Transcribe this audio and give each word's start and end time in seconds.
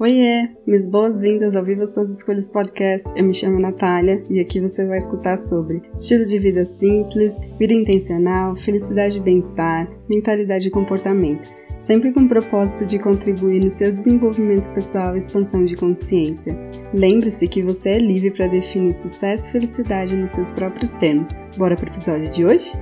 Oiê, 0.00 0.48
minhas 0.66 0.86
boas-vindas 0.86 1.54
ao 1.54 1.62
Viva 1.62 1.86
Suas 1.86 2.08
Escolhas 2.08 2.48
Podcast. 2.48 3.12
Eu 3.14 3.22
me 3.22 3.34
chamo 3.34 3.60
Natália 3.60 4.22
e 4.30 4.40
aqui 4.40 4.58
você 4.58 4.86
vai 4.86 4.96
escutar 4.96 5.36
sobre 5.36 5.82
estilo 5.92 6.24
de 6.24 6.38
vida 6.38 6.64
simples, 6.64 7.38
vida 7.58 7.74
intencional, 7.74 8.56
felicidade 8.56 9.18
e 9.18 9.20
bem-estar, 9.20 9.86
mentalidade 10.08 10.68
e 10.68 10.70
comportamento, 10.70 11.54
sempre 11.78 12.14
com 12.14 12.20
o 12.20 12.28
propósito 12.28 12.86
de 12.86 12.98
contribuir 12.98 13.62
no 13.62 13.70
seu 13.70 13.92
desenvolvimento 13.92 14.72
pessoal 14.72 15.14
e 15.14 15.18
expansão 15.18 15.66
de 15.66 15.74
consciência. 15.74 16.58
Lembre-se 16.94 17.46
que 17.46 17.62
você 17.62 17.90
é 17.90 17.98
livre 17.98 18.30
para 18.30 18.46
definir 18.46 18.94
sucesso 18.94 19.50
e 19.50 19.52
felicidade 19.52 20.16
nos 20.16 20.30
seus 20.30 20.50
próprios 20.50 20.94
termos. 20.94 21.28
Bora 21.58 21.76
pro 21.76 21.90
episódio 21.90 22.30
de 22.30 22.42
hoje? 22.42 22.72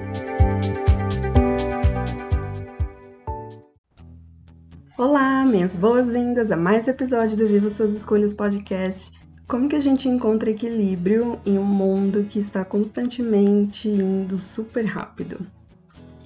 Olá, 4.99 5.45
minhas 5.45 5.77
boas-vindas 5.77 6.51
a 6.51 6.57
mais 6.57 6.89
um 6.89 6.91
episódio 6.91 7.37
do 7.37 7.47
Viva 7.47 7.71
Suas 7.71 7.95
Escolhas 7.95 8.35
Podcast. 8.35 9.13
Como 9.47 9.69
que 9.69 9.77
a 9.77 9.81
gente 9.81 10.09
encontra 10.09 10.51
equilíbrio 10.51 11.39
em 11.47 11.57
um 11.57 11.65
mundo 11.65 12.25
que 12.25 12.41
está 12.41 12.65
constantemente 12.65 13.89
indo 13.89 14.37
super 14.39 14.85
rápido? 14.85 15.47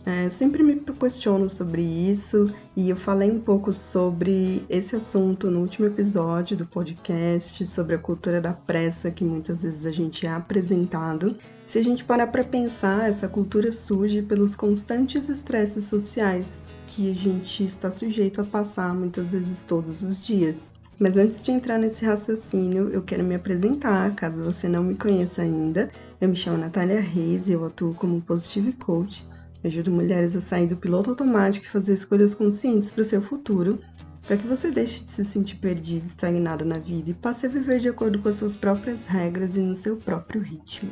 É, 0.07 0.27
sempre 0.31 0.63
me 0.63 0.77
questiono 0.77 1.51
sobre 1.51 1.83
isso 1.83 2.51
e 2.75 2.89
eu 2.89 2.97
falei 2.97 3.31
um 3.31 3.41
pouco 3.41 3.75
sobre 3.75 4.65
esse 4.71 4.97
assunto 4.97 5.51
no 5.51 5.61
último 5.61 5.87
episódio 5.87 6.57
do 6.57 6.65
podcast, 6.65 7.67
sobre 7.67 7.97
a 7.97 7.99
cultura 7.99 8.41
da 8.41 8.55
pressa 8.55 9.11
que 9.11 9.23
muitas 9.23 9.65
vezes 9.65 9.85
a 9.85 9.93
gente 9.93 10.27
é 10.27 10.31
apresentado. 10.31 11.37
Se 11.67 11.79
a 11.79 11.85
gente 11.85 12.05
parar 12.05 12.29
para 12.29 12.43
pensar, 12.43 13.07
essa 13.07 13.29
cultura 13.29 13.71
surge 13.71 14.23
pelos 14.23 14.57
constantes 14.57 15.29
estresses 15.29 15.85
sociais 15.85 16.72
que 16.95 17.11
a 17.11 17.15
gente 17.15 17.65
está 17.65 17.91
sujeito 17.91 18.43
a 18.43 18.45
passar 18.45 18.95
muitas 18.95 19.33
vezes 19.33 19.63
todos 19.63 20.03
os 20.03 20.25
dias. 20.25 20.73
Mas 20.99 21.17
antes 21.17 21.43
de 21.43 21.51
entrar 21.51 21.79
nesse 21.79 22.05
raciocínio, 22.05 22.91
eu 22.91 23.03
quero 23.03 23.25
me 23.25 23.35
apresentar, 23.35 24.15
caso 24.15 24.45
você 24.45 24.69
não 24.69 24.85
me 24.85 24.95
conheça 24.95 25.41
ainda. 25.41 25.91
Eu 26.21 26.29
me 26.29 26.37
chamo 26.37 26.59
Natália 26.59 27.01
Reis 27.01 27.49
e 27.49 27.53
eu 27.53 27.65
atuo 27.65 27.95
como 27.95 28.21
Positive 28.21 28.75
Coach. 28.75 29.27
ajudo 29.65 29.91
mulheres 29.91 30.37
a 30.37 30.41
sair 30.41 30.67
do 30.67 30.77
piloto 30.77 31.11
automático 31.11 31.65
e 31.65 31.71
fazer 31.71 31.95
escolhas 31.95 32.35
conscientes 32.35 32.91
para 32.91 33.01
o 33.01 33.05
seu 33.05 33.23
futuro, 33.23 33.79
para 34.27 34.37
que 34.37 34.47
você 34.47 34.71
deixe 34.71 35.03
de 35.03 35.11
se 35.11 35.25
sentir 35.25 35.57
perdido, 35.57 36.07
estagnado 36.07 36.65
na 36.65 36.79
vida 36.79 37.11
e 37.11 37.15
passe 37.15 37.47
a 37.47 37.49
viver 37.49 37.81
de 37.81 37.89
acordo 37.89 38.19
com 38.19 38.29
as 38.29 38.35
suas 38.35 38.55
próprias 38.55 39.07
regras 39.07 39.57
e 39.57 39.61
no 39.61 39.75
seu 39.75 39.97
próprio 39.97 40.43
ritmo. 40.43 40.91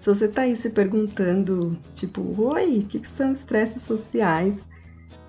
Se 0.00 0.08
você 0.08 0.26
está 0.26 0.42
aí 0.42 0.56
se 0.56 0.70
perguntando, 0.70 1.76
tipo, 1.96 2.22
oi, 2.40 2.78
o 2.78 2.86
que, 2.86 3.00
que 3.00 3.08
são 3.08 3.32
estresses 3.32 3.82
sociais? 3.82 4.66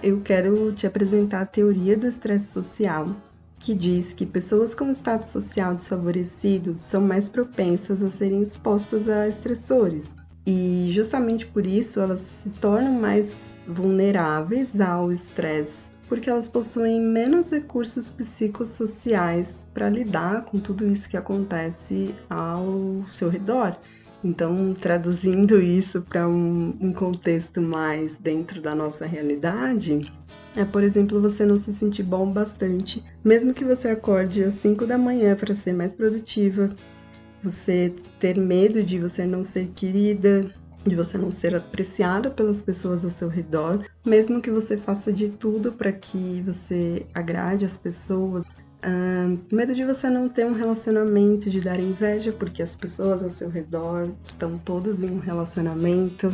Eu 0.01 0.21
quero 0.21 0.71
te 0.73 0.85
apresentar 0.85 1.41
a 1.41 1.45
teoria 1.45 1.97
do 1.97 2.07
estresse 2.07 2.51
social, 2.51 3.07
que 3.59 3.73
diz 3.73 4.13
que 4.13 4.25
pessoas 4.25 4.75
com 4.75 4.91
status 4.91 5.29
social 5.29 5.73
desfavorecido 5.73 6.75
são 6.77 7.01
mais 7.01 7.27
propensas 7.27 8.03
a 8.03 8.09
serem 8.09 8.41
expostas 8.41 9.09
a 9.09 9.27
estressores. 9.27 10.15
E 10.45 10.89
justamente 10.91 11.45
por 11.45 11.65
isso 11.65 11.99
elas 11.99 12.21
se 12.21 12.49
tornam 12.49 12.93
mais 12.93 13.53
vulneráveis 13.67 14.79
ao 14.79 15.11
estresse, 15.11 15.89
porque 16.07 16.29
elas 16.29 16.47
possuem 16.47 17.01
menos 17.01 17.51
recursos 17.51 18.09
psicossociais 18.09 19.65
para 19.73 19.89
lidar 19.89 20.45
com 20.45 20.57
tudo 20.59 20.87
isso 20.87 21.09
que 21.09 21.17
acontece 21.17 22.15
ao 22.29 23.03
seu 23.09 23.27
redor. 23.27 23.75
Então, 24.23 24.73
traduzindo 24.73 25.61
isso 25.61 26.01
para 26.01 26.27
um, 26.27 26.75
um, 26.81 26.91
contexto 26.91 27.61
mais 27.61 28.17
dentro 28.17 28.61
da 28.61 28.73
nossa 28.73 29.05
realidade, 29.05 30.11
é, 30.55 30.65
por 30.65 30.83
exemplo, 30.83 31.21
você 31.21 31.45
não 31.45 31.57
se 31.57 31.71
sentir 31.71 32.03
bom 32.03 32.31
bastante, 32.31 33.03
mesmo 33.23 33.53
que 33.53 33.63
você 33.63 33.89
acorde 33.89 34.43
às 34.43 34.55
5 34.55 34.87
da 34.87 34.97
manhã 34.97 35.35
para 35.35 35.53
ser 35.53 35.73
mais 35.73 35.93
produtiva, 35.93 36.75
você 37.43 37.93
ter 38.19 38.37
medo 38.37 38.81
de 38.83 38.97
você 38.97 39.25
não 39.25 39.43
ser 39.43 39.67
querida, 39.75 40.51
de 40.83 40.95
você 40.95 41.17
não 41.17 41.29
ser 41.29 41.55
apreciada 41.55 42.31
pelas 42.31 42.61
pessoas 42.61 43.03
ao 43.03 43.11
seu 43.11 43.27
redor, 43.27 43.85
mesmo 44.05 44.41
que 44.41 44.49
você 44.49 44.77
faça 44.77 45.11
de 45.11 45.29
tudo 45.29 45.71
para 45.71 45.91
que 45.91 46.41
você 46.41 47.05
agrade 47.13 47.65
as 47.65 47.77
pessoas, 47.77 48.43
Uh, 48.87 49.37
medo 49.53 49.75
de 49.75 49.83
você 49.83 50.09
não 50.09 50.29
ter 50.29 50.45
um 50.45 50.53
relacionamento, 50.53 51.49
de 51.49 51.59
dar 51.59 51.77
inveja, 51.77 52.31
porque 52.31 52.63
as 52.63 52.73
pessoas 52.73 53.21
ao 53.21 53.29
seu 53.29 53.49
redor 53.49 54.11
estão 54.23 54.57
todas 54.57 55.01
em 55.01 55.09
um 55.09 55.19
relacionamento. 55.19 56.31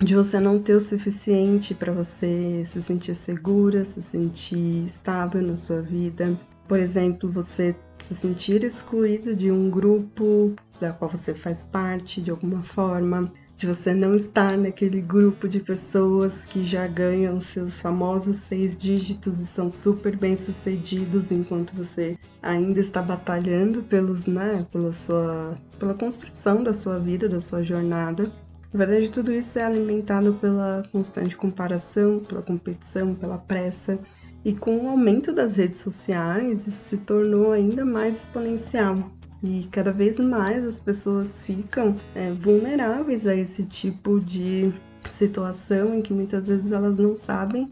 De 0.00 0.14
você 0.14 0.38
não 0.38 0.58
ter 0.58 0.74
o 0.74 0.80
suficiente 0.80 1.72
para 1.72 1.92
você 1.92 2.62
se 2.66 2.82
sentir 2.82 3.14
segura, 3.14 3.86
se 3.86 4.02
sentir 4.02 4.84
estável 4.86 5.40
na 5.40 5.56
sua 5.56 5.80
vida. 5.80 6.38
Por 6.68 6.78
exemplo, 6.78 7.30
você 7.30 7.74
se 7.98 8.14
sentir 8.14 8.64
excluído 8.64 9.34
de 9.34 9.50
um 9.50 9.70
grupo 9.70 10.52
da 10.78 10.92
qual 10.92 11.10
você 11.10 11.32
faz 11.32 11.62
parte 11.62 12.20
de 12.20 12.30
alguma 12.30 12.62
forma 12.62 13.32
de 13.56 13.66
você 13.66 13.94
não 13.94 14.14
estar 14.14 14.58
naquele 14.58 15.00
grupo 15.00 15.48
de 15.48 15.60
pessoas 15.60 16.44
que 16.44 16.64
já 16.64 16.86
ganham 16.86 17.40
seus 17.40 17.80
famosos 17.80 18.36
seis 18.36 18.76
dígitos 18.76 19.38
e 19.38 19.46
são 19.46 19.70
super 19.70 20.16
bem 20.16 20.36
sucedidos 20.36 21.30
enquanto 21.30 21.74
você 21.74 22.18
ainda 22.42 22.80
está 22.80 23.00
batalhando 23.00 23.82
pelos, 23.82 24.24
né, 24.24 24.66
pela 24.72 24.92
sua, 24.92 25.56
pela 25.78 25.94
construção 25.94 26.62
da 26.62 26.72
sua 26.72 26.98
vida, 26.98 27.28
da 27.28 27.40
sua 27.40 27.62
jornada. 27.62 28.30
Na 28.72 28.78
verdade, 28.84 29.08
tudo 29.08 29.32
isso 29.32 29.56
é 29.56 29.62
alimentado 29.62 30.34
pela 30.34 30.82
constante 30.90 31.36
comparação, 31.36 32.18
pela 32.18 32.42
competição, 32.42 33.14
pela 33.14 33.38
pressa. 33.38 34.00
E 34.44 34.52
com 34.52 34.76
o 34.78 34.88
aumento 34.88 35.32
das 35.32 35.56
redes 35.56 35.78
sociais, 35.78 36.66
isso 36.66 36.88
se 36.88 36.98
tornou 36.98 37.52
ainda 37.52 37.84
mais 37.84 38.20
exponencial. 38.20 39.10
E 39.46 39.68
cada 39.70 39.92
vez 39.92 40.18
mais 40.18 40.64
as 40.64 40.80
pessoas 40.80 41.44
ficam 41.44 42.00
é, 42.14 42.32
vulneráveis 42.32 43.26
a 43.26 43.36
esse 43.36 43.62
tipo 43.64 44.18
de 44.18 44.72
situação 45.10 45.94
em 45.94 46.00
que 46.00 46.14
muitas 46.14 46.46
vezes 46.46 46.72
elas 46.72 46.96
não 46.96 47.14
sabem 47.14 47.68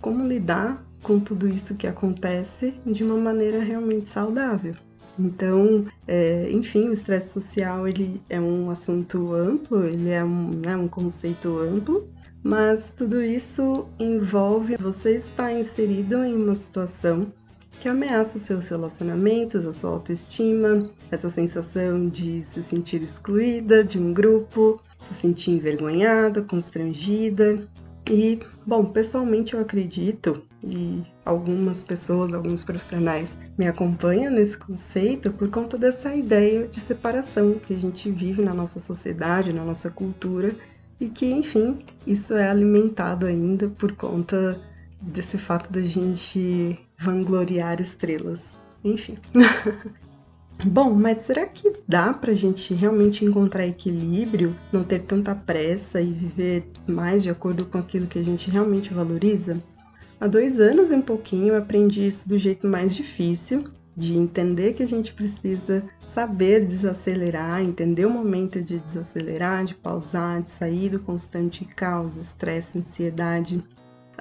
como 0.00 0.26
lidar 0.26 0.84
com 1.00 1.20
tudo 1.20 1.46
isso 1.46 1.76
que 1.76 1.86
acontece 1.86 2.74
de 2.84 3.04
uma 3.04 3.16
maneira 3.16 3.62
realmente 3.62 4.10
saudável. 4.10 4.74
Então, 5.16 5.84
é, 6.08 6.50
enfim, 6.50 6.88
o 6.88 6.92
estresse 6.92 7.28
social 7.28 7.86
ele 7.86 8.20
é 8.28 8.40
um 8.40 8.68
assunto 8.68 9.32
amplo, 9.32 9.84
ele 9.84 10.10
é 10.10 10.24
um, 10.24 10.48
né, 10.48 10.76
um 10.76 10.88
conceito 10.88 11.56
amplo, 11.60 12.08
mas 12.42 12.90
tudo 12.90 13.22
isso 13.22 13.86
envolve 13.96 14.76
você 14.76 15.18
estar 15.18 15.52
inserido 15.52 16.24
em 16.24 16.34
uma 16.34 16.56
situação 16.56 17.32
que 17.82 17.88
ameaça 17.88 18.38
seus 18.38 18.68
relacionamentos, 18.68 19.66
a 19.66 19.72
sua 19.72 19.90
autoestima, 19.90 20.88
essa 21.10 21.28
sensação 21.28 22.08
de 22.08 22.40
se 22.44 22.62
sentir 22.62 23.02
excluída 23.02 23.82
de 23.82 23.98
um 23.98 24.14
grupo, 24.14 24.80
se 25.00 25.12
sentir 25.12 25.50
envergonhada, 25.50 26.42
constrangida. 26.42 27.60
E, 28.08 28.38
bom, 28.64 28.84
pessoalmente 28.84 29.54
eu 29.54 29.60
acredito, 29.60 30.44
e 30.62 31.02
algumas 31.24 31.82
pessoas, 31.82 32.32
alguns 32.32 32.62
profissionais 32.62 33.36
me 33.58 33.66
acompanham 33.66 34.30
nesse 34.30 34.56
conceito 34.56 35.32
por 35.32 35.50
conta 35.50 35.76
dessa 35.76 36.14
ideia 36.14 36.68
de 36.68 36.78
separação 36.78 37.54
que 37.54 37.74
a 37.74 37.78
gente 37.78 38.08
vive 38.12 38.42
na 38.42 38.54
nossa 38.54 38.78
sociedade, 38.78 39.52
na 39.52 39.64
nossa 39.64 39.90
cultura, 39.90 40.54
e 41.00 41.08
que, 41.08 41.26
enfim, 41.26 41.80
isso 42.06 42.32
é 42.34 42.48
alimentado 42.48 43.26
ainda 43.26 43.68
por 43.70 43.90
conta 43.96 44.56
desse 45.00 45.36
fato 45.36 45.72
da 45.72 45.80
gente 45.80 46.78
vangloriar 47.02 47.80
estrelas. 47.80 48.52
Enfim. 48.84 49.16
Bom, 50.64 50.94
mas 50.94 51.24
será 51.24 51.44
que 51.46 51.72
dá 51.88 52.14
pra 52.14 52.32
gente 52.32 52.72
realmente 52.72 53.24
encontrar 53.24 53.66
equilíbrio, 53.66 54.54
não 54.70 54.84
ter 54.84 55.00
tanta 55.00 55.34
pressa 55.34 56.00
e 56.00 56.12
viver 56.12 56.64
mais 56.86 57.22
de 57.22 57.30
acordo 57.30 57.66
com 57.66 57.78
aquilo 57.78 58.06
que 58.06 58.18
a 58.18 58.22
gente 58.22 58.48
realmente 58.48 58.94
valoriza? 58.94 59.60
Há 60.20 60.28
dois 60.28 60.60
anos 60.60 60.92
e 60.92 60.94
um 60.94 61.02
pouquinho 61.02 61.48
eu 61.48 61.56
aprendi 61.56 62.06
isso 62.06 62.28
do 62.28 62.38
jeito 62.38 62.68
mais 62.68 62.94
difícil, 62.94 63.64
de 63.96 64.16
entender 64.16 64.74
que 64.74 64.84
a 64.84 64.86
gente 64.86 65.12
precisa 65.12 65.84
saber 66.04 66.64
desacelerar, 66.64 67.60
entender 67.60 68.06
o 68.06 68.10
momento 68.10 68.62
de 68.62 68.78
desacelerar, 68.78 69.64
de 69.64 69.74
pausar, 69.74 70.42
de 70.42 70.50
sair 70.50 70.90
do 70.90 71.00
constante 71.00 71.64
caos, 71.64 72.16
estresse, 72.16 72.78
ansiedade 72.78 73.62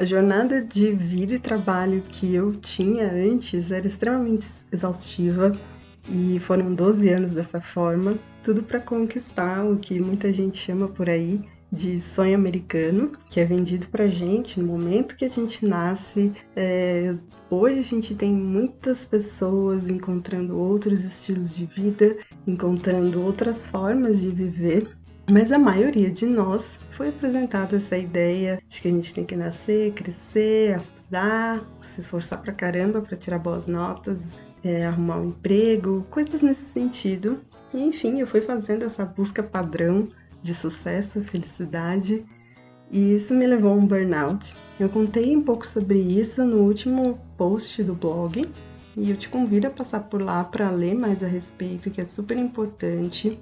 a 0.01 0.03
jornada 0.03 0.63
de 0.63 0.91
vida 0.93 1.35
e 1.35 1.39
trabalho 1.39 2.01
que 2.09 2.33
eu 2.33 2.53
tinha 2.53 3.05
antes 3.05 3.69
era 3.69 3.85
extremamente 3.85 4.47
exaustiva 4.71 5.55
e 6.09 6.39
foram 6.39 6.73
12 6.73 7.07
anos 7.09 7.31
dessa 7.31 7.61
forma, 7.61 8.17
tudo 8.43 8.63
para 8.63 8.79
conquistar 8.79 9.63
o 9.63 9.77
que 9.77 9.99
muita 9.99 10.33
gente 10.33 10.57
chama 10.57 10.87
por 10.87 11.07
aí 11.07 11.39
de 11.71 11.99
sonho 11.99 12.33
americano, 12.33 13.11
que 13.29 13.39
é 13.39 13.45
vendido 13.45 13.87
pra 13.89 14.07
gente 14.07 14.59
no 14.59 14.65
momento 14.65 15.15
que 15.15 15.23
a 15.23 15.29
gente 15.29 15.63
nasce. 15.67 16.33
É, 16.55 17.15
hoje 17.47 17.79
a 17.79 17.83
gente 17.83 18.15
tem 18.15 18.33
muitas 18.33 19.05
pessoas 19.05 19.87
encontrando 19.87 20.59
outros 20.59 21.03
estilos 21.03 21.55
de 21.55 21.67
vida, 21.67 22.17
encontrando 22.47 23.21
outras 23.21 23.67
formas 23.67 24.19
de 24.19 24.31
viver 24.31 24.89
Mas 25.31 25.49
a 25.53 25.57
maioria 25.57 26.11
de 26.11 26.25
nós 26.25 26.77
foi 26.89 27.07
apresentada 27.07 27.77
essa 27.77 27.97
ideia 27.97 28.61
de 28.67 28.81
que 28.81 28.89
a 28.89 28.91
gente 28.91 29.13
tem 29.13 29.23
que 29.23 29.33
nascer, 29.33 29.93
crescer, 29.93 30.77
estudar, 30.77 31.65
se 31.81 32.01
esforçar 32.01 32.41
pra 32.41 32.51
caramba 32.51 33.01
para 33.01 33.15
tirar 33.15 33.39
boas 33.39 33.65
notas, 33.65 34.37
é, 34.61 34.85
arrumar 34.85 35.19
um 35.19 35.29
emprego, 35.29 36.05
coisas 36.09 36.41
nesse 36.41 36.65
sentido. 36.65 37.39
E, 37.73 37.77
enfim, 37.79 38.19
eu 38.19 38.27
fui 38.27 38.41
fazendo 38.41 38.83
essa 38.83 39.05
busca 39.05 39.41
padrão 39.41 40.09
de 40.41 40.53
sucesso, 40.53 41.21
felicidade, 41.21 42.25
e 42.91 43.15
isso 43.15 43.33
me 43.33 43.47
levou 43.47 43.71
a 43.71 43.75
um 43.75 43.85
burnout. 43.85 44.53
Eu 44.77 44.89
contei 44.89 45.33
um 45.33 45.43
pouco 45.43 45.65
sobre 45.65 45.97
isso 45.97 46.43
no 46.43 46.57
último 46.57 47.17
post 47.37 47.81
do 47.83 47.95
blog, 47.95 48.45
e 48.97 49.09
eu 49.09 49.15
te 49.15 49.29
convido 49.29 49.67
a 49.67 49.69
passar 49.69 50.01
por 50.01 50.21
lá 50.21 50.43
para 50.43 50.69
ler 50.69 50.93
mais 50.93 51.23
a 51.23 51.27
respeito, 51.27 51.89
que 51.89 52.01
é 52.01 52.05
super 52.05 52.37
importante. 52.37 53.39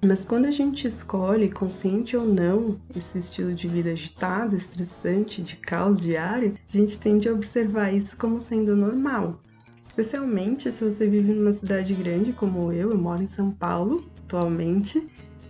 Mas 0.00 0.24
quando 0.24 0.44
a 0.44 0.50
gente 0.52 0.86
escolhe, 0.86 1.50
consciente 1.50 2.16
ou 2.16 2.24
não, 2.24 2.76
esse 2.94 3.18
estilo 3.18 3.52
de 3.52 3.66
vida 3.66 3.90
agitado, 3.90 4.54
estressante, 4.54 5.42
de 5.42 5.56
caos 5.56 6.00
diário, 6.00 6.54
a 6.68 6.72
gente 6.72 6.96
tende 6.96 7.28
a 7.28 7.32
observar 7.32 7.92
isso 7.92 8.16
como 8.16 8.40
sendo 8.40 8.76
normal. 8.76 9.40
Especialmente 9.82 10.70
se 10.70 10.84
você 10.84 11.08
vive 11.08 11.32
numa 11.32 11.52
cidade 11.52 11.94
grande 11.94 12.32
como 12.32 12.72
eu, 12.72 12.92
eu 12.92 12.98
moro 12.98 13.22
em 13.22 13.26
São 13.26 13.50
Paulo 13.50 14.08
atualmente, 14.24 15.04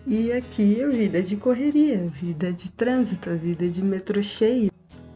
e 0.07 0.33
aqui 0.33 0.81
é 0.81 0.89
vida 0.89 1.23
de 1.23 1.37
correria, 1.37 2.09
vida 2.09 2.51
de 2.51 2.71
trânsito, 2.71 3.29
vida 3.37 3.69
de 3.69 3.83
metrô 3.83 4.23
cheio. 4.23 4.73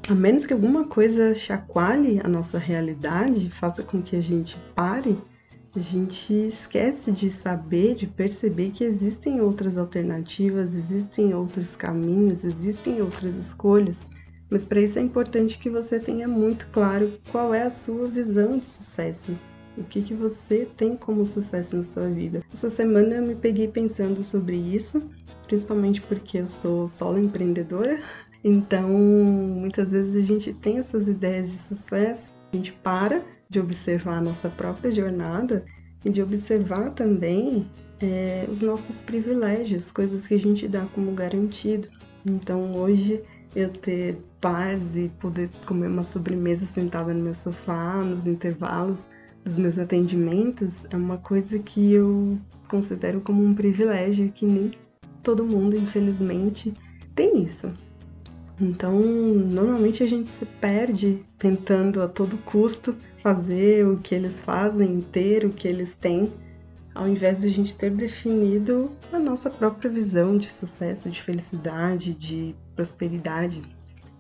A 0.07 0.15
menos 0.15 0.45
que 0.45 0.53
alguma 0.53 0.85
coisa 0.85 1.35
chacoalhe 1.35 2.21
a 2.23 2.29
nossa 2.29 2.59
realidade, 2.59 3.49
faça 3.49 3.83
com 3.83 4.03
que 4.03 4.15
a 4.15 4.21
gente 4.21 4.59
pare, 4.75 5.17
a 5.75 5.81
gente 5.81 6.35
esquece 6.35 7.11
de 7.11 7.31
saber, 7.31 7.95
de 7.95 8.07
perceber 8.07 8.71
que 8.71 8.85
existem 8.85 9.41
outras 9.41 9.79
alternativas, 9.79 10.75
existem 10.75 11.33
outros 11.35 11.75
caminhos, 11.75 12.45
existem 12.45 13.01
outras 13.01 13.37
escolhas. 13.37 14.11
Mas 14.51 14.67
para 14.67 14.81
isso 14.83 14.99
é 14.99 15.03
importante 15.03 15.59
que 15.59 15.71
você 15.71 15.99
tenha 15.99 16.29
muito 16.29 16.67
claro 16.71 17.19
qual 17.31 17.55
é 17.55 17.63
a 17.63 17.71
sua 17.71 18.07
visão 18.07 18.59
de 18.59 18.67
sucesso. 18.67 19.33
O 19.79 19.83
que, 19.85 20.03
que 20.03 20.13
você 20.13 20.69
tem 20.77 20.95
como 20.95 21.25
sucesso 21.25 21.75
na 21.75 21.83
sua 21.83 22.07
vida? 22.11 22.43
Essa 22.53 22.69
semana 22.69 23.15
eu 23.15 23.23
me 23.23 23.35
peguei 23.35 23.67
pensando 23.67 24.23
sobre 24.23 24.57
isso, 24.57 25.03
principalmente 25.47 26.03
porque 26.03 26.37
eu 26.37 26.47
sou 26.47 26.87
solo 26.87 27.19
empreendedora. 27.19 27.99
Então, 28.45 28.91
muitas 28.91 29.93
vezes 29.93 30.23
a 30.23 30.27
gente 30.27 30.53
tem 30.53 30.77
essas 30.77 31.09
ideias 31.09 31.51
de 31.51 31.57
sucesso, 31.57 32.31
a 32.53 32.57
gente 32.57 32.75
para 32.75 33.25
de 33.53 33.61
observar 33.61 34.19
a 34.19 34.23
nossa 34.23 34.49
própria 34.49 34.91
jornada 34.91 35.65
e 36.05 36.11
de 36.11 36.23
observar 36.23 36.91
também 36.93 37.69
é, 38.01 38.47
os 38.51 38.63
nossos 38.63 38.99
privilégios, 38.99 39.91
coisas 39.91 40.27
que 40.27 40.35
a 40.35 40.39
gente 40.39 40.67
dá 40.67 40.87
como 40.95 41.13
garantido. 41.13 41.87
Então, 42.27 42.75
hoje 42.75 43.23
eu 43.55 43.69
ter 43.69 44.17
paz 44.41 44.97
e 44.97 45.11
poder 45.21 45.51
comer 45.67 45.89
uma 45.89 46.03
sobremesa 46.03 46.65
sentada 46.65 47.13
no 47.13 47.23
meu 47.23 47.35
sofá, 47.35 48.03
nos 48.03 48.27
intervalos 48.27 49.09
dos 49.45 49.59
meus 49.59 49.79
atendimentos, 49.79 50.87
é 50.91 50.97
uma 50.97 51.19
coisa 51.19 51.59
que 51.59 51.93
eu 51.93 52.39
considero 52.69 53.21
como 53.21 53.45
um 53.45 53.55
privilégio 53.55 54.33
que 54.33 54.47
nem 54.47 54.71
todo 55.23 55.45
mundo, 55.45 55.77
infelizmente, 55.77 56.73
tem 57.15 57.43
isso. 57.43 57.73
Então, 58.61 58.99
normalmente 59.01 60.03
a 60.03 60.07
gente 60.07 60.31
se 60.31 60.47
perde 60.47 61.25
tentando 61.39 62.01
a 62.01 62.09
todo 62.09 62.39
custo 62.39 62.95
fazer 63.23 63.87
o 63.87 63.99
que 63.99 64.15
eles 64.15 64.43
fazem, 64.43 65.01
ter 65.01 65.45
o 65.45 65.51
que 65.51 65.69
eles 65.69 65.95
têm, 65.95 66.29
ao 66.95 67.09
invés 67.09 67.39
de 67.39 67.47
a 67.47 67.51
gente 67.51 67.75
ter 67.75 67.91
definido 67.91 68.91
a 69.13 69.19
nossa 69.19 69.49
própria 69.49 69.91
visão 69.91 70.37
de 70.37 70.51
sucesso, 70.51 71.09
de 71.09 71.23
felicidade, 71.23 72.15
de 72.15 72.55
prosperidade. 72.75 73.63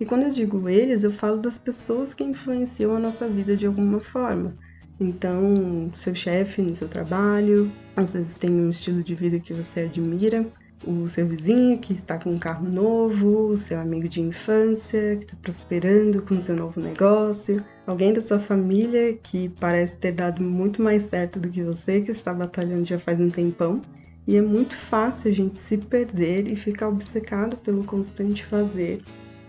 E 0.00 0.06
quando 0.06 0.22
eu 0.22 0.30
digo 0.30 0.68
eles, 0.68 1.04
eu 1.04 1.12
falo 1.12 1.38
das 1.38 1.58
pessoas 1.58 2.14
que 2.14 2.24
influenciam 2.24 2.94
a 2.94 3.00
nossa 3.00 3.28
vida 3.28 3.56
de 3.56 3.66
alguma 3.66 4.00
forma. 4.00 4.56
Então, 4.98 5.90
seu 5.94 6.14
chefe 6.14 6.62
no 6.62 6.74
seu 6.74 6.88
trabalho, 6.88 7.70
às 7.96 8.12
vezes 8.12 8.34
tem 8.34 8.50
um 8.50 8.70
estilo 8.70 9.02
de 9.02 9.14
vida 9.14 9.40
que 9.40 9.52
você 9.52 9.80
admira, 9.80 10.46
o 10.86 11.06
seu 11.06 11.26
vizinho 11.26 11.78
que 11.78 11.92
está 11.92 12.18
com 12.18 12.30
um 12.30 12.38
carro 12.38 12.68
novo, 12.68 13.48
o 13.48 13.58
seu 13.58 13.78
amigo 13.78 14.08
de 14.08 14.20
infância 14.20 15.16
que 15.16 15.24
está 15.24 15.36
prosperando 15.40 16.22
com 16.22 16.34
o 16.34 16.40
seu 16.40 16.56
novo 16.56 16.80
negócio, 16.80 17.64
alguém 17.86 18.12
da 18.12 18.20
sua 18.20 18.38
família 18.38 19.14
que 19.14 19.48
parece 19.60 19.96
ter 19.96 20.12
dado 20.12 20.42
muito 20.42 20.82
mais 20.82 21.04
certo 21.04 21.38
do 21.38 21.48
que 21.48 21.62
você, 21.62 22.00
que 22.00 22.10
está 22.10 22.32
batalhando 22.32 22.84
já 22.84 22.98
faz 22.98 23.20
um 23.20 23.30
tempão. 23.30 23.82
E 24.26 24.36
é 24.36 24.42
muito 24.42 24.76
fácil 24.76 25.30
a 25.30 25.34
gente 25.34 25.58
se 25.58 25.76
perder 25.76 26.46
e 26.46 26.54
ficar 26.54 26.88
obcecado 26.88 27.56
pelo 27.56 27.82
constante 27.82 28.46
fazer 28.46 29.02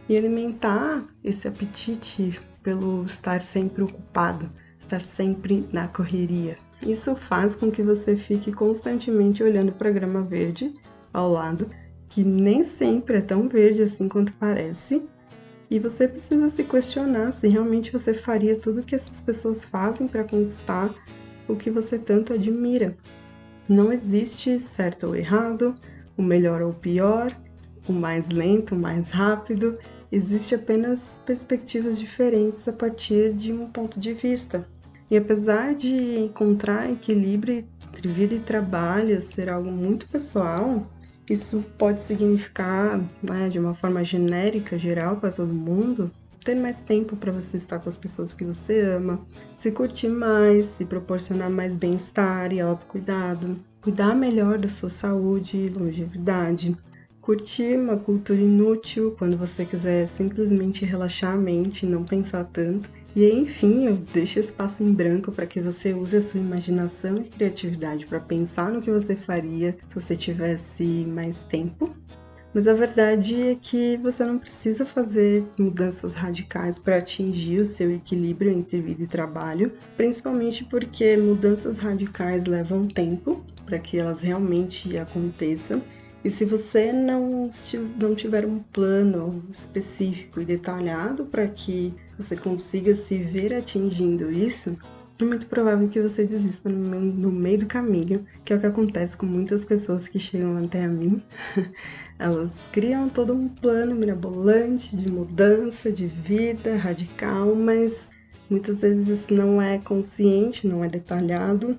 e 0.09 0.17
alimentar 0.17 1.05
esse 1.23 1.47
apetite 1.47 2.39
pelo 2.63 3.03
estar 3.05 3.41
sempre 3.41 3.83
ocupado, 3.83 4.49
estar 4.79 4.99
sempre 4.99 5.67
na 5.71 5.87
correria. 5.87 6.57
Isso 6.81 7.15
faz 7.15 7.55
com 7.55 7.71
que 7.71 7.81
você 7.81 8.15
fique 8.15 8.51
constantemente 8.51 9.43
olhando 9.43 9.71
para 9.71 9.89
a 9.89 9.91
grama 9.91 10.21
verde 10.21 10.73
ao 11.13 11.31
lado, 11.31 11.69
que 12.09 12.23
nem 12.23 12.63
sempre 12.63 13.17
é 13.17 13.21
tão 13.21 13.47
verde 13.47 13.83
assim 13.83 14.09
quanto 14.09 14.33
parece. 14.33 15.07
E 15.69 15.79
você 15.79 16.07
precisa 16.07 16.49
se 16.49 16.63
questionar 16.63 17.31
se 17.31 17.47
realmente 17.47 17.91
você 17.91 18.13
faria 18.13 18.55
tudo 18.55 18.81
o 18.81 18.83
que 18.83 18.95
essas 18.95 19.19
pessoas 19.19 19.63
fazem 19.63 20.07
para 20.07 20.23
conquistar 20.23 20.93
o 21.47 21.55
que 21.55 21.69
você 21.69 21.97
tanto 21.97 22.33
admira. 22.33 22.95
Não 23.67 23.91
existe 23.91 24.59
certo 24.59 25.07
ou 25.07 25.15
errado, 25.15 25.73
o 26.17 26.21
melhor 26.21 26.61
ou 26.61 26.73
pior, 26.73 27.35
o 27.87 27.93
mais 27.93 28.29
lento, 28.29 28.75
o 28.75 28.79
mais 28.79 29.09
rápido. 29.09 29.77
Existe 30.11 30.53
apenas 30.53 31.19
perspectivas 31.25 31.99
diferentes 31.99 32.67
a 32.67 32.73
partir 32.73 33.33
de 33.33 33.51
um 33.51 33.67
ponto 33.67 33.99
de 33.99 34.13
vista. 34.13 34.67
E 35.09 35.17
apesar 35.17 35.73
de 35.73 36.19
encontrar 36.19 36.91
equilíbrio 36.91 37.65
entre 37.87 38.09
vida 38.09 38.35
e 38.35 38.39
trabalho 38.39 39.19
ser 39.21 39.49
algo 39.49 39.71
muito 39.71 40.07
pessoal, 40.07 40.83
isso 41.29 41.63
pode 41.77 42.01
significar, 42.01 42.99
né, 43.21 43.49
de 43.49 43.59
uma 43.59 43.73
forma 43.73 44.03
genérica, 44.03 44.77
geral 44.77 45.17
para 45.17 45.31
todo 45.31 45.53
mundo, 45.53 46.11
ter 46.43 46.55
mais 46.55 46.81
tempo 46.81 47.15
para 47.15 47.31
você 47.31 47.57
estar 47.57 47.79
com 47.79 47.87
as 47.87 47.95
pessoas 47.95 48.33
que 48.33 48.43
você 48.43 48.81
ama, 48.81 49.21
se 49.57 49.71
curtir 49.71 50.09
mais, 50.09 50.67
se 50.67 50.85
proporcionar 50.85 51.49
mais 51.49 51.77
bem-estar 51.77 52.51
e 52.51 52.59
autocuidado, 52.59 53.57
cuidar 53.81 54.13
melhor 54.15 54.57
da 54.57 54.67
sua 54.67 54.89
saúde 54.89 55.57
e 55.57 55.69
longevidade, 55.69 56.75
curtir 57.23 57.77
uma 57.77 57.97
cultura 57.97 58.39
inútil 58.39 59.15
quando 59.17 59.35
você 59.35 59.65
quiser 59.65 60.05
simplesmente 60.07 60.85
relaxar 60.85 61.33
a 61.33 61.37
mente 61.37 61.85
e 61.85 61.89
não 61.89 62.03
pensar 62.03 62.43
tanto 62.43 62.89
e 63.15 63.29
enfim, 63.29 63.85
eu 63.85 63.95
deixo 63.95 64.39
espaço 64.39 64.83
em 64.83 64.91
branco 64.91 65.31
para 65.31 65.45
que 65.45 65.61
você 65.61 65.93
use 65.93 66.17
a 66.17 66.21
sua 66.21 66.39
imaginação 66.39 67.17
e 67.19 67.29
criatividade 67.29 68.07
para 68.07 68.19
pensar 68.19 68.71
no 68.71 68.81
que 68.81 68.89
você 68.89 69.15
faria 69.15 69.77
se 69.87 69.95
você 69.99 70.15
tivesse 70.15 70.83
mais 70.83 71.43
tempo. 71.43 71.91
Mas 72.53 72.67
a 72.67 72.73
verdade 72.73 73.41
é 73.41 73.55
que 73.59 73.97
você 73.97 74.23
não 74.23 74.37
precisa 74.37 74.85
fazer 74.85 75.43
mudanças 75.57 76.15
radicais 76.15 76.77
para 76.77 76.97
atingir 76.97 77.59
o 77.59 77.65
seu 77.65 77.91
equilíbrio 77.91 78.51
entre 78.51 78.81
vida 78.81 79.03
e 79.03 79.07
trabalho, 79.07 79.71
principalmente 79.95 80.63
porque 80.63 81.15
mudanças 81.15 81.79
radicais 81.79 82.45
levam 82.45 82.87
tempo 82.87 83.43
para 83.65 83.79
que 83.79 83.97
elas 83.97 84.21
realmente 84.21 84.97
aconteçam. 84.97 85.81
E 86.23 86.29
se 86.29 86.45
você 86.45 86.93
não, 86.93 87.49
não 87.99 88.15
tiver 88.15 88.45
um 88.45 88.59
plano 88.59 89.43
específico 89.51 90.39
e 90.39 90.45
detalhado 90.45 91.25
para 91.25 91.45
que 91.47 91.93
você 92.17 92.37
consiga 92.37 92.95
se 92.95 93.17
ver 93.17 93.53
atingindo 93.53 94.31
isso, 94.31 94.77
é 95.19 95.25
muito 95.25 95.47
provável 95.47 95.87
que 95.89 96.01
você 96.01 96.25
desista 96.25 96.69
no 96.69 97.31
meio 97.31 97.59
do 97.59 97.65
caminho, 97.65 98.25
que 98.43 98.53
é 98.53 98.55
o 98.55 98.59
que 98.59 98.65
acontece 98.65 99.15
com 99.15 99.25
muitas 99.25 99.63
pessoas 99.65 100.07
que 100.07 100.17
chegam 100.17 100.57
até 100.57 100.85
a 100.85 100.87
mim. 100.87 101.21
Elas 102.17 102.67
criam 102.71 103.09
todo 103.09 103.33
um 103.33 103.47
plano 103.47 103.95
mirabolante 103.95 104.95
de 104.95 105.11
mudança 105.11 105.91
de 105.91 106.07
vida 106.07 106.75
radical, 106.75 107.53
mas 107.55 108.11
muitas 108.49 108.81
vezes 108.81 109.07
isso 109.07 109.33
não 109.33 109.61
é 109.61 109.77
consciente, 109.77 110.67
não 110.67 110.83
é 110.83 110.87
detalhado. 110.87 111.77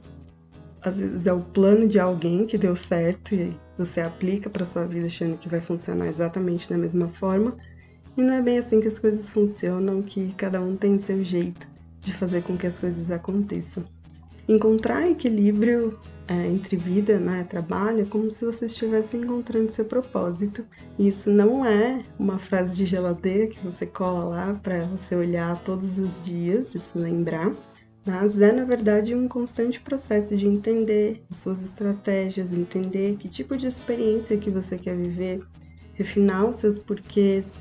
Às 0.82 0.98
vezes 0.98 1.26
é 1.26 1.32
o 1.32 1.40
plano 1.40 1.88
de 1.88 1.98
alguém 1.98 2.46
que 2.46 2.58
deu 2.58 2.76
certo 2.76 3.34
e 3.34 3.56
você 3.76 4.00
aplica 4.00 4.48
para 4.48 4.64
sua 4.64 4.84
vida 4.84 5.06
achando 5.06 5.36
que 5.36 5.48
vai 5.48 5.60
funcionar 5.60 6.06
exatamente 6.08 6.68
da 6.68 6.76
mesma 6.76 7.08
forma, 7.08 7.56
e 8.16 8.22
não 8.22 8.34
é 8.34 8.42
bem 8.42 8.58
assim 8.58 8.80
que 8.80 8.88
as 8.88 8.98
coisas 8.98 9.32
funcionam, 9.32 10.02
que 10.02 10.32
cada 10.34 10.60
um 10.60 10.76
tem 10.76 10.94
o 10.94 10.98
seu 10.98 11.22
jeito 11.22 11.66
de 12.00 12.12
fazer 12.12 12.42
com 12.42 12.56
que 12.56 12.66
as 12.66 12.78
coisas 12.78 13.10
aconteçam. 13.10 13.84
Encontrar 14.46 15.08
equilíbrio 15.10 15.98
é, 16.28 16.46
entre 16.46 16.76
vida 16.76 17.18
né, 17.18 17.40
e 17.40 17.44
trabalho 17.44 18.02
é 18.02 18.04
como 18.04 18.30
se 18.30 18.44
você 18.44 18.66
estivesse 18.66 19.16
encontrando 19.16 19.70
seu 19.70 19.84
propósito. 19.84 20.64
Isso 20.98 21.30
não 21.30 21.64
é 21.64 22.04
uma 22.18 22.38
frase 22.38 22.76
de 22.76 22.86
geladeira 22.86 23.46
que 23.48 23.58
você 23.60 23.84
cola 23.86 24.24
lá 24.24 24.60
para 24.62 24.84
você 24.86 25.14
olhar 25.16 25.58
todos 25.64 25.98
os 25.98 26.24
dias 26.24 26.74
e 26.74 26.78
se 26.78 26.96
lembrar, 26.96 27.52
mas 28.06 28.40
é 28.40 28.52
na 28.52 28.64
verdade 28.64 29.14
um 29.14 29.26
constante 29.26 29.80
processo 29.80 30.36
de 30.36 30.46
entender 30.46 31.22
as 31.30 31.38
suas 31.38 31.62
estratégias, 31.62 32.52
entender 32.52 33.16
que 33.16 33.28
tipo 33.28 33.56
de 33.56 33.66
experiência 33.66 34.36
que 34.36 34.50
você 34.50 34.76
quer 34.76 34.96
viver, 34.96 35.40
refinar 35.94 36.46
os 36.46 36.56
seus 36.56 36.78
porquês, 36.78 37.58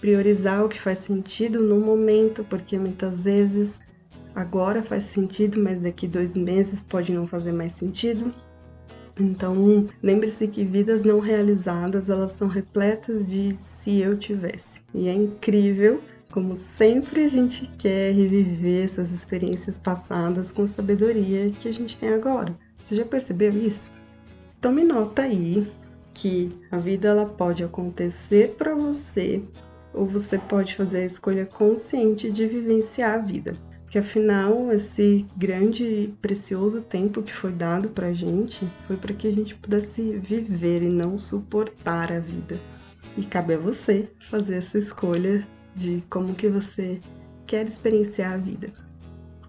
priorizar 0.00 0.64
o 0.64 0.68
que 0.68 0.80
faz 0.80 0.98
sentido 0.98 1.60
no 1.60 1.80
momento, 1.80 2.44
porque 2.44 2.78
muitas 2.78 3.24
vezes 3.24 3.80
agora 4.34 4.82
faz 4.82 5.04
sentido, 5.04 5.60
mas 5.60 5.80
daqui 5.80 6.06
dois 6.06 6.36
meses 6.36 6.82
pode 6.82 7.12
não 7.12 7.26
fazer 7.26 7.52
mais 7.52 7.72
sentido. 7.72 8.32
Então, 9.18 9.88
lembre-se 10.00 10.46
que 10.46 10.64
vidas 10.64 11.04
não 11.04 11.18
realizadas, 11.18 12.08
elas 12.08 12.32
são 12.32 12.46
repletas 12.46 13.28
de 13.28 13.52
se 13.56 13.98
eu 13.98 14.16
tivesse. 14.16 14.80
E 14.94 15.08
é 15.08 15.12
incrível 15.12 16.00
como 16.30 16.56
sempre 16.56 17.24
a 17.24 17.28
gente 17.28 17.66
quer 17.78 18.12
reviver 18.12 18.84
essas 18.84 19.12
experiências 19.12 19.78
passadas 19.78 20.52
com 20.52 20.62
a 20.62 20.66
sabedoria 20.66 21.50
que 21.50 21.68
a 21.68 21.72
gente 21.72 21.96
tem 21.96 22.10
agora. 22.10 22.56
Você 22.82 22.96
já 22.96 23.04
percebeu 23.04 23.56
isso? 23.56 23.90
Tome 24.60 24.84
nota 24.84 25.22
aí 25.22 25.66
que 26.12 26.50
a 26.70 26.78
vida 26.78 27.08
ela 27.08 27.26
pode 27.26 27.62
acontecer 27.62 28.54
para 28.58 28.74
você 28.74 29.42
ou 29.94 30.06
você 30.06 30.38
pode 30.38 30.74
fazer 30.74 30.98
a 30.98 31.04
escolha 31.04 31.46
consciente 31.46 32.30
de 32.30 32.46
vivenciar 32.46 33.14
a 33.14 33.18
vida. 33.18 33.56
Porque 33.82 33.98
afinal, 33.98 34.70
esse 34.70 35.24
grande 35.34 35.82
e 35.82 36.08
precioso 36.20 36.82
tempo 36.82 37.22
que 37.22 37.32
foi 37.32 37.50
dado 37.50 37.88
pra 37.88 38.12
gente 38.12 38.70
foi 38.86 38.98
para 38.98 39.14
que 39.14 39.26
a 39.26 39.32
gente 39.32 39.54
pudesse 39.54 40.18
viver 40.18 40.82
e 40.82 40.88
não 40.90 41.16
suportar 41.16 42.12
a 42.12 42.18
vida. 42.18 42.60
E 43.16 43.24
cabe 43.24 43.54
a 43.54 43.58
você 43.58 44.10
fazer 44.20 44.56
essa 44.56 44.76
escolha 44.76 45.46
de 45.78 46.02
como 46.10 46.34
que 46.34 46.48
você 46.48 47.00
quer 47.46 47.66
experienciar 47.66 48.32
a 48.32 48.36
vida. 48.36 48.72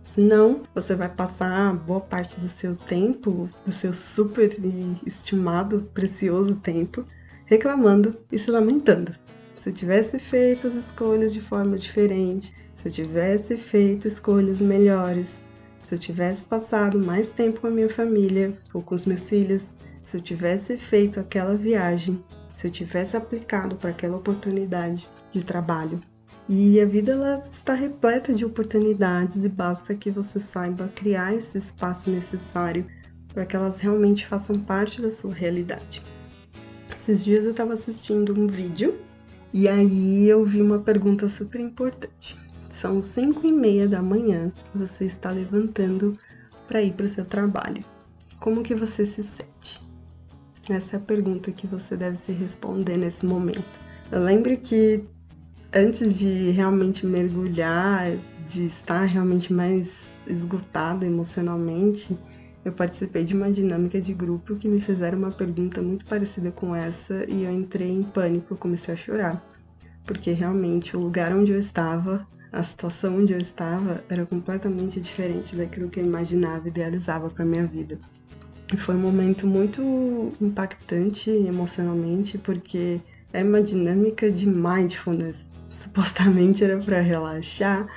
Senão, 0.03 0.61
você 0.73 0.95
vai 0.95 1.09
passar 1.09 1.75
boa 1.75 1.99
parte 1.99 2.39
do 2.39 2.47
seu 2.47 2.75
tempo, 2.75 3.49
do 3.65 3.71
seu 3.71 3.91
super 3.91 4.49
estimado, 5.05 5.89
precioso 5.93 6.55
tempo, 6.55 7.05
reclamando 7.45 8.17
e 8.31 8.39
se 8.39 8.49
lamentando. 8.49 9.13
Se 9.55 9.69
eu 9.69 9.73
tivesse 9.73 10.17
feito 10.17 10.67
as 10.67 10.75
escolhas 10.75 11.33
de 11.33 11.41
forma 11.41 11.77
diferente, 11.77 12.53
se 12.73 12.87
eu 12.87 12.91
tivesse 12.91 13.57
feito 13.57 14.07
escolhas 14.07 14.61
melhores, 14.61 15.43
se 15.83 15.95
eu 15.95 15.99
tivesse 15.99 16.43
passado 16.43 16.97
mais 16.97 17.31
tempo 17.31 17.61
com 17.61 17.67
a 17.67 17.71
minha 17.71 17.89
família 17.89 18.53
ou 18.73 18.81
com 18.81 18.95
os 18.95 19.05
meus 19.05 19.27
filhos, 19.27 19.75
se 20.03 20.17
eu 20.17 20.21
tivesse 20.21 20.77
feito 20.77 21.19
aquela 21.19 21.55
viagem, 21.55 22.23
se 22.53 22.67
eu 22.67 22.71
tivesse 22.71 23.17
aplicado 23.17 23.75
para 23.75 23.89
aquela 23.89 24.17
oportunidade 24.17 25.07
de 25.31 25.43
trabalho. 25.43 25.99
E 26.51 26.81
a 26.81 26.85
vida 26.85 27.11
ela 27.11 27.43
está 27.47 27.75
repleta 27.75 28.33
de 28.33 28.43
oportunidades 28.43 29.43
e 29.43 29.47
basta 29.47 29.93
que 29.93 30.09
você 30.09 30.39
saiba 30.39 30.87
criar 30.87 31.35
esse 31.35 31.59
espaço 31.59 32.09
necessário 32.09 32.87
para 33.31 33.45
que 33.45 33.55
elas 33.55 33.79
realmente 33.79 34.25
façam 34.25 34.59
parte 34.59 34.99
da 34.99 35.11
sua 35.11 35.31
realidade. 35.31 36.03
Esses 36.91 37.23
dias 37.23 37.45
eu 37.45 37.51
estava 37.51 37.73
assistindo 37.73 38.33
um 38.33 38.47
vídeo 38.47 38.97
e 39.53 39.67
aí 39.67 40.27
eu 40.27 40.43
vi 40.43 40.59
uma 40.59 40.79
pergunta 40.79 41.29
super 41.29 41.61
importante. 41.61 42.35
São 42.67 42.99
5 42.99 43.45
e 43.45 43.51
meia 43.51 43.87
da 43.87 44.01
manhã, 44.01 44.51
você 44.73 45.05
está 45.05 45.29
levantando 45.29 46.13
para 46.67 46.81
ir 46.81 46.93
para 46.93 47.05
o 47.05 47.09
seu 47.09 47.25
trabalho. 47.25 47.85
Como 48.39 48.63
que 48.63 48.73
você 48.73 49.05
se 49.05 49.21
sente? 49.21 49.79
Essa 50.67 50.95
é 50.95 50.97
a 50.97 51.01
pergunta 51.01 51.51
que 51.51 51.67
você 51.67 51.95
deve 51.95 52.15
se 52.15 52.31
responder 52.31 52.97
nesse 52.97 53.23
momento. 53.23 53.79
Eu 54.11 54.23
lembro 54.23 54.57
que 54.57 55.03
antes 55.73 56.17
de 56.17 56.51
realmente 56.51 57.05
mergulhar, 57.05 58.11
de 58.47 58.65
estar 58.65 59.05
realmente 59.05 59.53
mais 59.53 60.07
esgotado 60.25 61.05
emocionalmente, 61.05 62.17
eu 62.65 62.71
participei 62.71 63.23
de 63.23 63.33
uma 63.33 63.51
dinâmica 63.51 64.01
de 64.01 64.13
grupo 64.13 64.55
que 64.55 64.67
me 64.67 64.81
fizeram 64.81 65.17
uma 65.17 65.31
pergunta 65.31 65.81
muito 65.81 66.05
parecida 66.05 66.51
com 66.51 66.75
essa 66.75 67.25
e 67.27 67.43
eu 67.43 67.51
entrei 67.51 67.89
em 67.89 68.03
pânico, 68.03 68.55
comecei 68.55 68.93
a 68.93 68.97
chorar, 68.97 69.43
porque 70.05 70.31
realmente 70.31 70.95
o 70.97 70.99
lugar 70.99 71.33
onde 71.33 71.51
eu 71.51 71.59
estava, 71.59 72.27
a 72.51 72.63
situação 72.63 73.17
onde 73.17 73.33
eu 73.33 73.37
estava 73.37 74.03
era 74.09 74.25
completamente 74.25 74.99
diferente 74.99 75.55
daquilo 75.55 75.89
que 75.89 75.99
eu 75.99 76.05
imaginava 76.05 76.67
e 76.67 76.71
idealizava 76.71 77.29
para 77.29 77.45
minha 77.45 77.65
vida. 77.65 77.99
E 78.73 78.77
foi 78.77 78.95
um 78.95 78.99
momento 78.99 79.47
muito 79.47 80.33
impactante 80.39 81.29
emocionalmente, 81.29 82.37
porque 82.37 82.99
é 83.31 83.43
uma 83.43 83.61
dinâmica 83.61 84.31
de 84.31 84.47
mindfulness. 84.47 85.48
Supostamente 85.69 86.63
era 86.63 86.77
para 86.77 86.99
relaxar, 86.99 87.87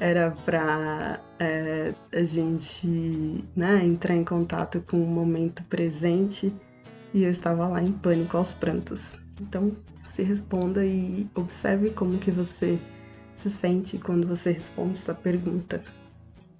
era 0.00 0.30
para 0.44 1.20
é, 1.38 1.92
a 2.12 2.22
gente 2.22 3.44
né, 3.54 3.84
entrar 3.84 4.14
em 4.14 4.24
contato 4.24 4.82
com 4.86 5.02
o 5.02 5.06
momento 5.06 5.62
presente 5.64 6.52
e 7.12 7.24
eu 7.24 7.30
estava 7.30 7.66
lá 7.68 7.82
em 7.82 7.92
pânico 7.92 8.36
aos 8.36 8.54
prantos. 8.54 9.14
Então, 9.40 9.72
se 10.02 10.22
responda 10.22 10.84
e 10.84 11.28
observe 11.34 11.90
como 11.90 12.18
que 12.18 12.30
você 12.30 12.78
se 13.34 13.50
sente 13.50 13.98
quando 13.98 14.26
você 14.26 14.50
responde 14.50 14.94
essa 14.94 15.14
pergunta. 15.14 15.82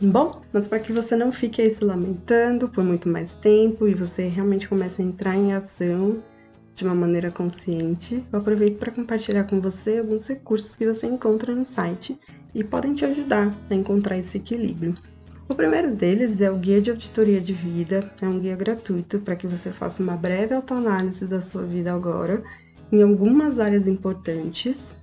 Bom, 0.01 0.43
mas 0.53 0.69
para 0.69 0.79
que 0.79 0.93
você 0.93 1.17
não 1.17 1.33
fique 1.33 1.63
aí 1.63 1.71
se 1.71 1.83
lamentando 1.83 2.69
por 2.69 2.85
muito 2.85 3.09
mais 3.09 3.33
tempo 3.33 3.89
e 3.89 3.95
você 3.95 4.29
realmente 4.29 4.69
comece 4.69 5.01
a 5.01 5.05
entrar 5.05 5.35
em 5.35 5.55
ação 5.55 6.23
de 6.77 6.85
uma 6.85 6.95
maneira 6.95 7.31
consciente, 7.31 8.23
eu 8.31 8.39
aproveito 8.39 8.79
para 8.79 8.93
compartilhar 8.93 9.45
com 9.45 9.61
você 9.61 9.99
alguns 9.99 10.29
recursos 10.29 10.77
que 10.77 10.87
você 10.87 11.07
encontra 11.07 11.55
no 11.55 11.65
site 11.65 12.21
e 12.55 12.63
podem 12.63 12.95
te 12.95 13.05
ajudar 13.05 13.53
a 13.71 13.75
encontrar 13.75 14.19
esse 14.19 14.37
equilíbrio. 14.37 14.95
O 15.49 15.55
primeiro 15.55 15.95
deles 15.95 16.41
é 16.43 16.51
o 16.51 16.57
Guia 16.57 16.83
de 16.83 16.91
Auditoria 16.91 17.41
de 17.41 17.55
Vida, 17.55 18.13
é 18.21 18.29
um 18.29 18.39
guia 18.39 18.55
gratuito 18.55 19.19
para 19.21 19.37
que 19.37 19.47
você 19.47 19.73
faça 19.73 20.03
uma 20.03 20.17
breve 20.17 20.55
autoanálise 20.55 21.27
da 21.27 21.41
sua 21.41 21.63
vida 21.63 21.93
agora 21.93 22.43
em 22.93 23.03
algumas 23.03 23.59
áreas 23.59 23.87
importantes. 23.87 24.95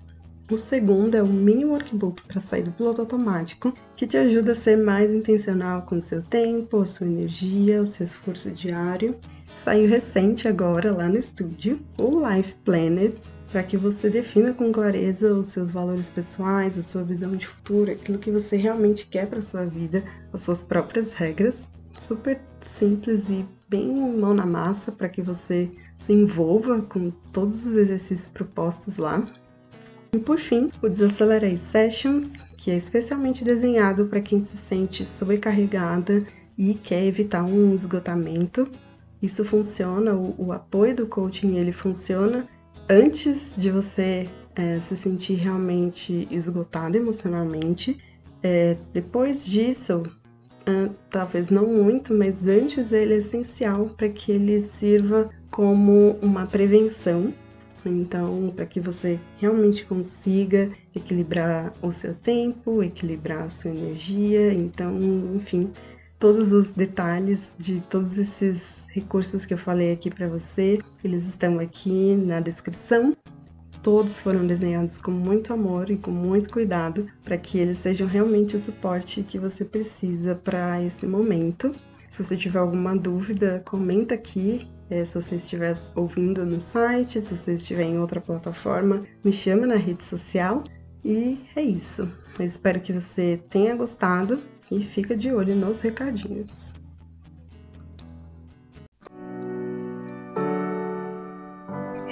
O 0.51 0.57
segundo 0.57 1.15
é 1.15 1.23
o 1.23 1.27
mini 1.27 1.65
workbook 1.65 2.21
para 2.27 2.39
sair 2.39 2.63
do 2.63 2.71
piloto 2.71 3.01
automático, 3.01 3.73
que 3.95 4.05
te 4.05 4.17
ajuda 4.17 4.51
a 4.51 4.55
ser 4.55 4.77
mais 4.77 5.11
intencional 5.11 5.83
com 5.83 5.97
o 5.97 6.01
seu 6.01 6.21
tempo, 6.21 6.81
a 6.81 6.85
sua 6.85 7.07
energia, 7.07 7.81
o 7.81 7.85
seu 7.85 8.03
esforço 8.03 8.51
diário. 8.51 9.15
Saiu 9.55 9.87
recente 9.87 10.47
agora 10.47 10.91
lá 10.91 11.07
no 11.07 11.17
estúdio 11.17 11.79
o 11.97 12.27
Life 12.27 12.55
Planner, 12.65 13.13
para 13.51 13.63
que 13.63 13.77
você 13.77 14.09
defina 14.09 14.51
com 14.51 14.71
clareza 14.71 15.33
os 15.33 15.47
seus 15.47 15.71
valores 15.71 16.09
pessoais, 16.09 16.77
a 16.77 16.81
sua 16.81 17.03
visão 17.03 17.35
de 17.35 17.47
futuro, 17.47 17.91
aquilo 17.91 18.17
que 18.17 18.31
você 18.31 18.57
realmente 18.57 19.05
quer 19.05 19.27
para 19.27 19.43
sua 19.43 19.65
vida, 19.65 20.03
as 20.33 20.41
suas 20.41 20.63
próprias 20.63 21.13
regras. 21.13 21.69
Super 21.99 22.41
simples 22.59 23.29
e 23.29 23.45
bem 23.69 23.87
mão 23.87 24.33
na 24.33 24.45
massa 24.45 24.91
para 24.91 25.07
que 25.07 25.21
você 25.21 25.71
se 25.95 26.11
envolva 26.11 26.81
com 26.81 27.11
todos 27.31 27.63
os 27.65 27.75
exercícios 27.75 28.29
propostos 28.29 28.97
lá. 28.97 29.23
E 30.11 30.17
por 30.17 30.39
fim, 30.39 30.71
o 30.81 30.89
Desacelerate 30.89 31.57
Sessions, 31.57 32.43
que 32.57 32.71
é 32.71 32.75
especialmente 32.75 33.43
desenhado 33.43 34.05
para 34.05 34.19
quem 34.19 34.43
se 34.43 34.57
sente 34.57 35.05
sobrecarregada 35.05 36.25
e 36.57 36.73
quer 36.73 37.03
evitar 37.05 37.43
um 37.43 37.75
esgotamento. 37.75 38.67
Isso 39.23 39.45
funciona, 39.45 40.13
o, 40.13 40.35
o 40.37 40.51
apoio 40.51 40.93
do 40.93 41.07
coaching 41.07 41.55
ele 41.55 41.71
funciona 41.71 42.45
antes 42.89 43.53
de 43.55 43.71
você 43.71 44.27
é, 44.53 44.81
se 44.81 44.97
sentir 44.97 45.35
realmente 45.35 46.27
esgotado 46.29 46.97
emocionalmente. 46.97 47.97
É, 48.43 48.75
depois 48.93 49.45
disso, 49.45 50.03
é, 50.65 50.89
talvez 51.09 51.49
não 51.49 51.65
muito, 51.65 52.13
mas 52.13 52.49
antes 52.49 52.91
ele 52.91 53.13
é 53.13 53.17
essencial 53.19 53.85
para 53.95 54.09
que 54.09 54.29
ele 54.29 54.59
sirva 54.59 55.29
como 55.49 56.17
uma 56.21 56.45
prevenção. 56.45 57.33
Então, 57.85 58.51
para 58.53 58.65
que 58.65 58.81
você 58.81 59.19
realmente 59.37 59.85
consiga 59.85 60.69
equilibrar 60.93 61.73
o 61.81 61.93
seu 61.93 62.13
tempo, 62.13 62.83
equilibrar 62.83 63.43
a 63.43 63.49
sua 63.49 63.71
energia, 63.71 64.53
então, 64.53 64.97
enfim, 65.35 65.69
todos 66.23 66.53
os 66.53 66.71
detalhes 66.71 67.53
de 67.59 67.81
todos 67.81 68.17
esses 68.17 68.85
recursos 68.87 69.45
que 69.45 69.53
eu 69.53 69.57
falei 69.57 69.91
aqui 69.91 70.09
para 70.09 70.25
você, 70.25 70.79
eles 71.03 71.27
estão 71.27 71.59
aqui 71.59 72.15
na 72.15 72.39
descrição. 72.39 73.13
Todos 73.81 74.21
foram 74.21 74.47
desenhados 74.47 74.97
com 74.97 75.11
muito 75.11 75.51
amor 75.51 75.91
e 75.91 75.97
com 75.97 76.11
muito 76.11 76.49
cuidado 76.49 77.07
para 77.25 77.37
que 77.37 77.57
eles 77.57 77.77
sejam 77.79 78.07
realmente 78.07 78.55
o 78.55 78.59
suporte 78.61 79.21
que 79.21 79.37
você 79.37 79.65
precisa 79.65 80.33
para 80.33 80.81
esse 80.81 81.05
momento. 81.05 81.75
Se 82.09 82.23
você 82.23 82.37
tiver 82.37 82.59
alguma 82.59 82.95
dúvida, 82.95 83.61
comenta 83.65 84.15
aqui. 84.15 84.65
É, 84.89 85.03
se 85.03 85.21
você 85.21 85.35
estiver 85.35 85.75
ouvindo 85.93 86.45
no 86.45 86.61
site, 86.61 87.19
se 87.19 87.35
você 87.35 87.55
estiver 87.55 87.83
em 87.83 87.99
outra 87.99 88.21
plataforma, 88.21 89.03
me 89.25 89.33
chama 89.33 89.67
na 89.67 89.75
rede 89.75 90.05
social. 90.05 90.63
E 91.03 91.41
é 91.53 91.61
isso. 91.61 92.07
Eu 92.39 92.45
espero 92.45 92.79
que 92.79 92.93
você 92.93 93.41
tenha 93.49 93.75
gostado 93.75 94.52
e 94.71 94.79
fica 94.83 95.15
de 95.15 95.31
olho 95.31 95.55
nos 95.55 95.81
recadinhos. 95.81 96.73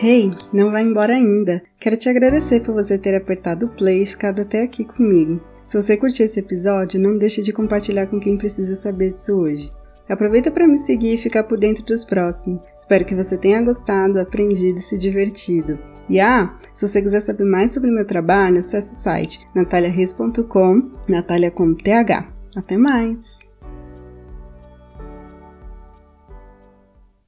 Hey, 0.03 0.31
não 0.51 0.71
vai 0.71 0.83
embora 0.83 1.13
ainda. 1.13 1.61
Quero 1.79 1.95
te 1.95 2.09
agradecer 2.09 2.61
por 2.61 2.73
você 2.73 2.97
ter 2.97 3.13
apertado 3.13 3.67
o 3.67 3.69
play 3.69 4.01
e 4.01 4.05
ficado 4.07 4.41
até 4.41 4.63
aqui 4.63 4.83
comigo. 4.83 5.39
Se 5.63 5.81
você 5.81 5.95
curtiu 5.95 6.25
esse 6.25 6.39
episódio, 6.39 6.99
não 6.99 7.17
deixe 7.17 7.41
de 7.43 7.53
compartilhar 7.53 8.07
com 8.07 8.19
quem 8.19 8.35
precisa 8.35 8.75
saber 8.75 9.13
disso 9.13 9.35
hoje. 9.35 9.71
Aproveita 10.09 10.49
para 10.49 10.67
me 10.67 10.77
seguir 10.79 11.13
e 11.13 11.17
ficar 11.17 11.43
por 11.43 11.57
dentro 11.57 11.85
dos 11.85 12.03
próximos. 12.03 12.65
Espero 12.75 13.05
que 13.05 13.15
você 13.15 13.37
tenha 13.37 13.61
gostado, 13.61 14.19
aprendido 14.19 14.79
e 14.79 14.81
se 14.81 14.97
divertido. 14.97 15.77
E 16.09 16.19
ah, 16.19 16.57
se 16.73 16.87
você 16.87 17.01
quiser 17.01 17.21
saber 17.21 17.45
mais 17.45 17.71
sobre 17.71 17.91
meu 17.91 18.05
trabalho, 18.05 18.57
acesse 18.57 18.93
o 18.93 18.97
site 18.97 19.47
nataliareis.com, 19.55 20.91
Natalia 21.07 21.51
com 21.51 21.73
TH. 21.73 22.40
Até 22.55 22.77
mais! 22.77 23.40